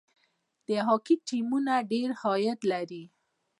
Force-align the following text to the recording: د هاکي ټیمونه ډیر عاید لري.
د 0.67 0.69
هاکي 0.87 1.15
ټیمونه 1.27 1.73
ډیر 1.91 2.09
عاید 2.21 2.59
لري. 2.71 3.03